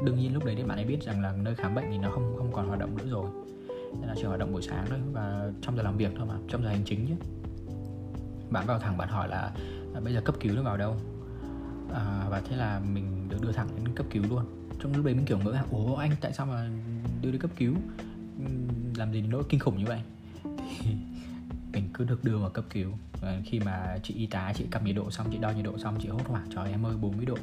[0.06, 2.10] đương nhiên lúc đấy thì bạn ấy biết rằng là nơi khám bệnh thì nó
[2.12, 3.30] không không còn hoạt động nữa rồi.
[4.00, 6.36] Nên là chỉ hoạt động buổi sáng thôi và trong giờ làm việc thôi mà
[6.48, 7.14] trong giờ hành chính chứ
[8.50, 9.52] bạn vào thẳng bạn hỏi là
[9.96, 10.96] à, bây giờ cấp cứu nó vào đâu?
[11.94, 14.46] À, và thế là mình được đưa thẳng đến cấp cứu luôn.
[14.80, 16.70] Trong lúc đấy mình kiểu ngỡ là ủa anh tại sao mà
[17.22, 17.74] đưa đi cấp cứu?
[18.96, 20.02] Làm gì nỗi kinh khủng như vậy?
[20.80, 20.92] Thì
[21.74, 22.92] mình cứ được đưa vào cấp cứu.
[23.22, 25.78] Và khi mà chị y tá chị cầm nhiệt độ xong chị đo nhiệt độ
[25.78, 27.38] xong chị hốt hoảng trời em ơi 40 độ.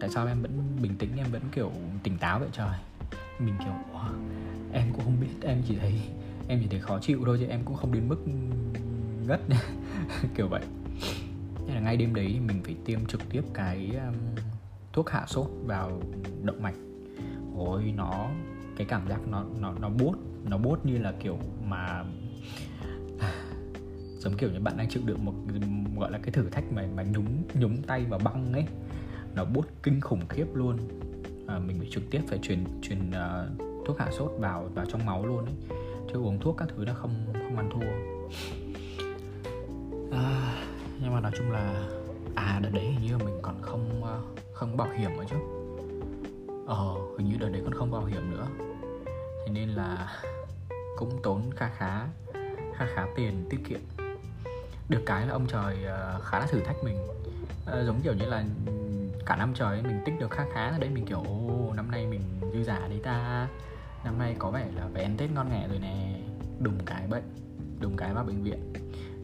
[0.00, 2.78] Tại sao em vẫn bình tĩnh em vẫn kiểu tỉnh táo vậy trời?
[3.38, 3.74] Mình kiểu
[4.72, 5.94] em cũng không biết em chỉ thấy
[6.48, 8.18] em chỉ thấy khó chịu thôi chứ em cũng không đến mức
[9.26, 9.40] ngất.
[10.34, 10.62] Kiểu vậy
[11.66, 14.14] nên là ngay đêm đấy mình phải tiêm trực tiếp cái um,
[14.92, 16.02] thuốc hạ sốt vào
[16.42, 16.74] động mạch.
[17.56, 18.30] Ôi nó
[18.76, 22.04] cái cảm giác nó nó nó bút nó bút như là kiểu mà
[24.18, 25.34] giống kiểu như bạn đang chịu đựng một
[25.96, 28.64] gọi là cái thử thách mà mà nhúng nhúng tay vào băng ấy.
[29.34, 30.76] Nó bút kinh khủng khiếp luôn.
[31.46, 35.06] À, mình phải trực tiếp phải truyền truyền uh, thuốc hạ sốt vào vào trong
[35.06, 35.54] máu luôn ấy.
[36.12, 37.86] Chứ uống thuốc các thứ nó không không ăn thua.
[40.16, 40.61] À,
[41.02, 41.88] nhưng mà nói chung là
[42.34, 44.20] à đợt đấy hình như mình còn không ờ,
[44.52, 45.36] không bảo hiểm nữa chứ.
[46.66, 48.46] Ờ hình như đợt đấy còn không bảo hiểm nữa.
[49.46, 50.20] Thế nên là
[50.96, 52.06] cũng tốn kha khá
[52.74, 53.80] kha khá tiền tiết kiệm.
[54.88, 56.98] Được cái là ông trời ờ, khá là thử thách mình.
[57.66, 58.44] À, giống kiểu như là
[59.26, 62.06] cả năm trời mình tích được khá khá là đấy mình kiểu ô năm nay
[62.06, 63.48] mình dư giả đấy ta.
[64.04, 66.20] Năm nay có vẻ là phải ăn tết ngon nghẻ rồi nè.
[66.60, 67.24] Đùng cái bệnh
[67.80, 68.72] đùng cái vào bệnh viện.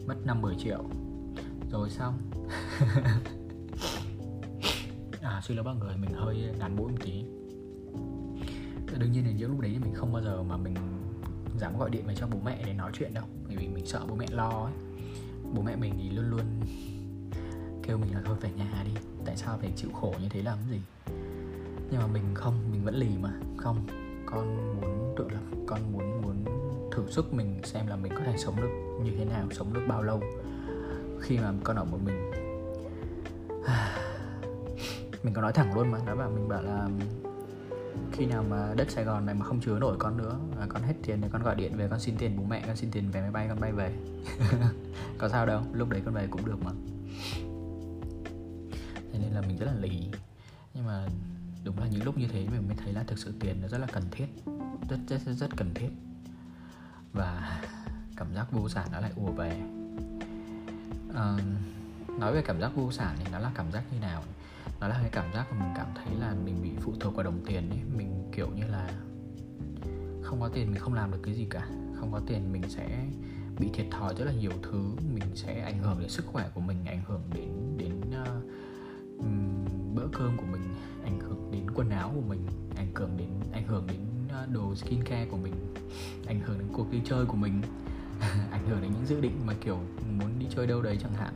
[0.07, 0.85] Mất năm 10 triệu
[1.71, 2.19] rồi xong.
[5.23, 7.25] À xin lỗi mọi người mình hơi ngắn mũi một tí.
[8.99, 10.75] Đương nhiên là những lúc đấy thì mình không bao giờ mà mình
[11.59, 13.25] dám gọi điện về cho bố mẹ để nói chuyện đâu.
[13.47, 14.73] Bởi vì mình sợ bố mẹ lo ấy.
[15.55, 16.45] Bố mẹ mình thì luôn luôn
[17.83, 18.91] kêu mình là thôi về nhà đi.
[19.25, 20.81] Tại sao phải chịu khổ như thế làm gì?
[21.91, 23.33] Nhưng mà mình không, mình vẫn lì mà.
[23.57, 23.87] Không,
[24.27, 26.45] con muốn tự lập, con muốn muốn
[26.93, 29.83] thử sức mình xem là mình có thể sống được như thế nào, sống được
[29.89, 30.23] bao lâu
[31.21, 32.31] khi mà con ở một mình.
[35.23, 36.89] Mình có nói thẳng luôn mà đó bảo mình bảo là
[38.13, 40.83] khi nào mà đất Sài Gòn này mà không chứa nổi con nữa à, con
[40.83, 43.11] hết tiền thì con gọi điện về con xin tiền bố mẹ con xin tiền
[43.11, 43.93] vé máy bay con bay về.
[45.19, 46.71] Có sao đâu lúc đấy con về cũng được mà.
[49.13, 50.11] Thế nên là mình rất là lì
[50.75, 51.09] nhưng mà
[51.65, 53.79] đúng là những lúc như thế mình mới thấy là thực sự tiền nó rất
[53.79, 54.27] là cần thiết.
[54.91, 55.91] Rất rất rất, rất cần thiết.
[57.13, 57.61] Và
[58.17, 59.78] cảm giác vô sản nó lại ùa về
[62.19, 64.23] nói về cảm giác vô sản thì nó là cảm giác như nào?
[64.81, 67.25] Nó là cái cảm giác mà mình cảm thấy là mình bị phụ thuộc vào
[67.25, 67.81] đồng tiền ấy.
[67.97, 68.91] Mình kiểu như là
[70.23, 71.69] không có tiền mình không làm được cái gì cả.
[71.95, 73.07] Không có tiền mình sẽ
[73.59, 74.91] bị thiệt thòi rất là nhiều thứ.
[75.15, 78.45] Mình sẽ ảnh hưởng đến sức khỏe của mình ảnh hưởng đến đến uh,
[79.95, 83.67] bữa cơm của mình ảnh hưởng đến quần áo của mình ảnh hưởng đến ảnh
[83.67, 84.01] hưởng đến
[84.45, 85.55] uh, đồ skin care của mình
[86.27, 87.63] ảnh hưởng đến cuộc đi chơi của mình.
[88.51, 89.79] ảnh hưởng đến những dự định mà kiểu
[90.19, 91.35] muốn đi chơi đâu đấy chẳng hạn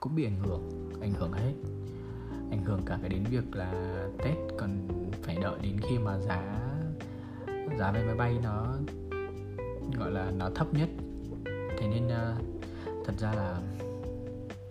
[0.00, 1.52] cũng bị ảnh hưởng ảnh hưởng hết.
[2.50, 3.72] Ảnh hưởng cả cái đến việc là
[4.18, 4.88] tết còn
[5.22, 6.60] phải đợi đến khi mà giá
[7.78, 8.66] giá vé máy bay nó
[9.98, 10.88] gọi là nó thấp nhất.
[11.78, 12.44] Thế nên uh,
[13.06, 13.58] thật ra là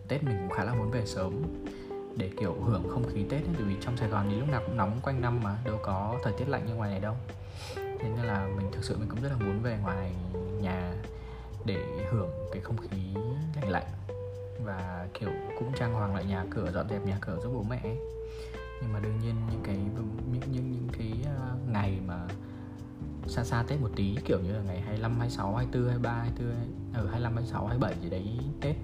[0.07, 1.43] tết mình cũng khá là muốn về sớm
[2.15, 4.61] để kiểu hưởng không khí tết ấy, bởi vì trong sài gòn thì lúc nào
[4.65, 7.15] cũng nóng quanh năm mà đâu có thời tiết lạnh như ngoài này đâu.
[7.75, 10.11] Thế nên là mình thực sự mình cũng rất là muốn về ngoài
[10.61, 10.93] nhà
[11.65, 12.97] để hưởng cái không khí
[13.55, 13.87] lạnh lạnh.
[14.63, 17.95] Và kiểu cũng trang hoàng lại nhà cửa dọn dẹp nhà cửa giúp bố mẹ
[18.81, 22.27] nhưng mà đương nhiên những cái những những những cái à, ngày mà
[23.27, 26.55] xa xa Tết một tí kiểu như là ngày 25, 26, 24, 23, 24
[26.93, 28.75] ở 25, 26, 27 gì đấy Tết.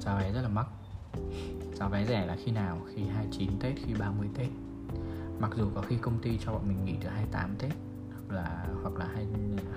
[0.00, 0.66] Giá vé rất là mắc.
[1.74, 2.78] Giá vé rẻ là khi nào?
[2.94, 4.48] Khi 29 Tết khi 30 Tết.
[5.38, 7.72] Mặc dù có khi công ty cho bọn mình nghỉ từ 28 Tết
[8.30, 9.08] hoặc là hoặc là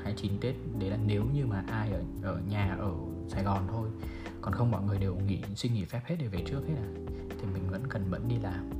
[0.04, 2.92] 29 Tết đấy là nếu như mà ai ở ở nhà ở
[3.28, 3.89] Sài Gòn thôi
[4.42, 6.88] còn không mọi người đều nghỉ xin nghỉ phép hết để về trước hết à?
[7.30, 8.70] Thì mình vẫn cần mẫn đi làm.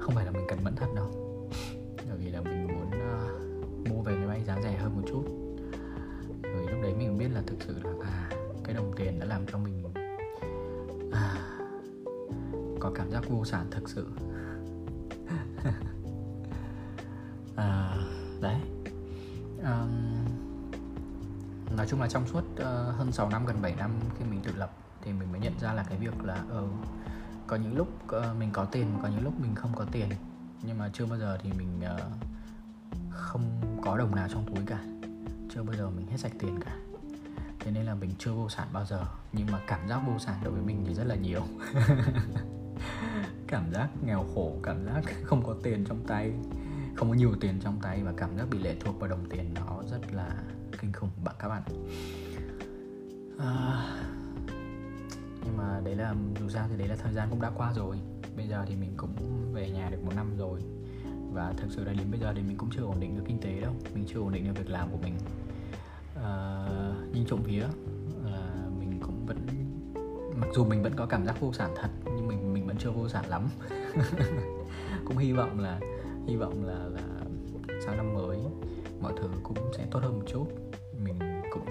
[0.00, 1.06] Không phải là mình cần mẫn thật đâu.
[2.08, 5.24] Bởi vì là mình muốn uh, mua về máy bay giá rẻ hơn một chút.
[6.42, 8.30] Rồi lúc đấy mình biết là thực sự là à,
[8.64, 9.82] cái đồng tiền đã làm cho mình
[11.12, 11.34] à,
[12.80, 14.06] có cảm giác vô sản thực sự.
[21.88, 22.58] Nói chung là trong suốt uh,
[22.98, 24.70] hơn 6 năm gần 7 năm khi mình tự lập
[25.02, 26.68] thì mình mới nhận ra là cái việc là uh,
[27.46, 30.08] có những lúc uh, mình có tiền có những lúc mình không có tiền.
[30.62, 32.00] Nhưng mà chưa bao giờ thì mình uh,
[33.10, 33.42] không
[33.82, 34.78] có đồng nào trong túi cả.
[35.54, 36.76] Chưa bao giờ mình hết sạch tiền cả.
[37.60, 39.04] Thế nên là mình chưa vô sản bao giờ.
[39.32, 41.42] Nhưng mà cảm giác vô sản đối với mình thì rất là nhiều.
[43.46, 46.32] Cảm giác nghèo khổ cảm giác không có tiền trong tay
[46.96, 49.54] không có nhiều tiền trong tay và cảm giác bị lệ thuộc vào đồng tiền
[49.54, 50.30] nó rất là
[50.78, 51.62] kinh khủng bạn các bạn
[53.38, 53.84] à,
[55.44, 57.96] nhưng mà đấy là dù sao thì đấy là thời gian cũng đã qua rồi.
[58.36, 59.12] Bây giờ thì mình cũng
[59.52, 60.60] về nhà được một năm rồi.
[61.32, 63.40] Và thực sự là đến bây giờ thì mình cũng chưa ổn định được kinh
[63.40, 63.72] tế đâu.
[63.94, 65.14] Mình chưa ổn định được việc làm của mình.
[66.22, 66.66] À,
[67.12, 67.64] nhưng trộm vía
[68.24, 69.38] là mình cũng vẫn
[70.36, 72.90] mặc dù mình vẫn có cảm giác vô sản thật nhưng mình mình vẫn chưa
[72.90, 73.48] vô sản lắm.
[75.04, 75.80] Cũng hy vọng là
[76.26, 77.02] hy vọng là là
[77.86, 78.38] sang năm mới
[79.00, 80.46] mọi thứ cũng sẽ tốt hơn một chút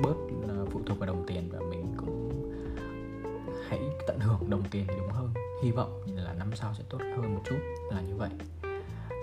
[0.02, 0.16] bớt
[0.48, 2.28] ờ, phụ thuộc vào đồng tiền và mình cũng
[3.70, 5.30] hãy tận hưởng đồng tiền thì đúng hơn.
[5.64, 7.58] Hy vọng là năm sau sẽ tốt hơn một chút
[7.92, 8.30] là như vậy.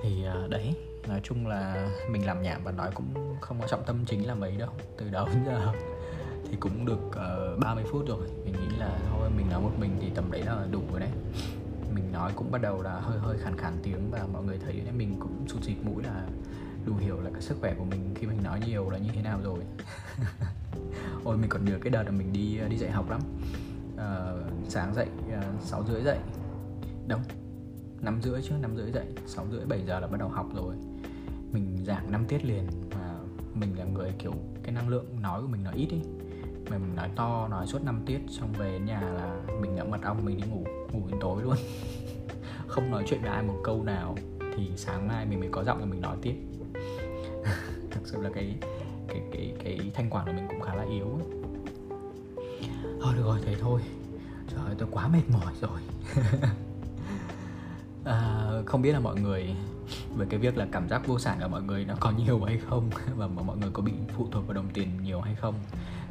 [0.03, 0.77] Thì ờ, đấy
[1.09, 4.35] nói chung là mình làm nhảm và nói cũng không có trọng tâm chính là
[4.35, 4.71] mấy đâu.
[4.97, 5.73] Từ đầu đến giờ
[6.51, 8.29] thì cũng được ờ, uh, 30 phút rồi.
[8.45, 11.11] Mình nghĩ là thôi mình nói một mình thì tầm đấy là đủ rồi đấy.
[11.95, 14.81] Mình nói cũng bắt đầu là hơi hơi khàn khàn tiếng và mọi người thấy
[14.81, 16.27] đấy mình cũng sụt xịt mũi là
[16.87, 19.23] đủ hiểu là cái sức khỏe của mình khi mình nói nhiều là như thế
[19.23, 19.59] nào rồi.
[21.25, 23.21] ôi mình còn nhớ cái đợt là mình đi ờ, đi dạy học lắm.
[23.97, 24.33] À,
[24.69, 26.19] sáng dậy ờ, sáu rưỡi dậy.
[27.07, 27.19] Đâu?
[28.01, 29.07] Năm rưỡi chứ năm rưỡi dậy.
[29.27, 30.75] Sáu rưỡi bảy giờ là bắt đầu học rồi.
[31.53, 33.15] Mình giảng năm tiết liền mà
[33.55, 34.33] mình là người kiểu
[34.63, 36.01] cái năng lượng nói của mình nó ít ý
[36.71, 40.03] mà mình nói to nói suốt năm tiết xong về nhà là mình đã mật
[40.03, 41.57] ong mình đi ngủ ngủ đến tối luôn.
[42.67, 44.17] Không nói chuyện với ai một câu nào.
[44.57, 46.35] Thì sáng mai mình mới có giọng để mình nói tiếp.
[47.91, 48.57] Thực sự là cái
[49.09, 51.19] cái cái cái thanh quản của mình cũng khá là yếu
[53.05, 53.81] thôi được rồi thế thôi.
[54.51, 55.81] Trời ơi tôi quá mệt mỏi rồi.
[58.05, 59.55] À, không biết là mọi người
[60.17, 62.59] về cái việc là cảm giác vô sản của mọi người nó có nhiều hay
[62.69, 65.55] không và mọi người có bị phụ thuộc vào đồng tiền nhiều hay không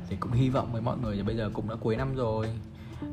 [0.09, 2.49] thì cũng hy vọng với mọi người thì bây giờ cũng đã cuối năm rồi.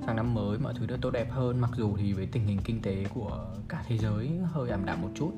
[0.07, 1.61] Sang năm mới mọi thứ đã tốt đẹp hơn.
[1.61, 5.03] Mặc dù thì với tình hình kinh tế của cả thế giới hơi ảm đạm
[5.03, 5.33] một chút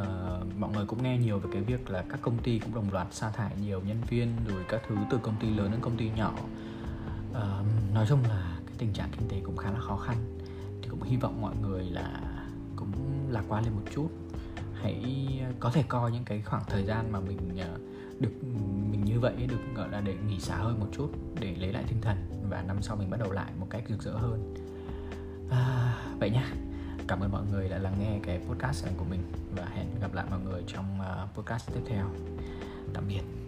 [0.00, 2.92] uh, mọi người cũng nghe nhiều về cái việc là các công ty cũng đồng
[2.92, 5.96] loạt sa thải nhiều nhân viên rồi các thứ từ công ty lớn đến công
[5.96, 6.34] ty nhỏ.
[7.30, 10.16] Uh, nói chung là cái tình trạng kinh tế cũng khá là khó khăn.
[10.82, 12.20] Thì cũng hy vọng mọi người là
[12.76, 12.92] cũng
[13.30, 14.08] lạc quan lên một chút.
[14.74, 17.80] Hãy ờ, có thể coi những cái khoảng thời gian mà mình uh,
[18.20, 18.32] được
[18.90, 21.84] mình như vậy được gọi là để nghỉ xả hơi một chút để lấy lại
[21.88, 22.16] tinh thần
[22.50, 24.54] và năm sau mình bắt đầu lại một cách rực rỡ hơn.
[25.50, 26.52] À, vậy nha
[27.08, 29.20] cảm ơn mọi người đã lắng nghe cái podcast này của mình
[29.56, 32.10] và hẹn gặp lại mọi người trong ờ, podcast tiếp theo.
[32.94, 33.43] Tạm biệt.